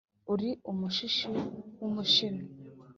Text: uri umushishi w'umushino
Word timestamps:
uri 0.33 0.49
umushishi 0.71 1.29
w'umushino 1.79 2.43